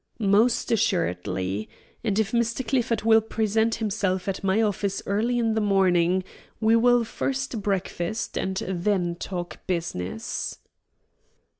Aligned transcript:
"Most 0.17 0.71
assuredly; 0.71 1.69
and 2.03 2.17
if 2.17 2.31
Mr. 2.31 2.67
Clifford 2.67 3.03
will 3.03 3.21
present 3.21 3.75
himself 3.75 4.27
at 4.27 4.43
my 4.43 4.59
office 4.59 5.03
early 5.05 5.37
in 5.37 5.53
the 5.53 5.61
morning, 5.61 6.23
we 6.59 6.75
will 6.75 7.03
first 7.03 7.61
breakfast 7.61 8.35
and 8.35 8.57
then 8.67 9.13
talk 9.13 9.59
business." 9.67 10.57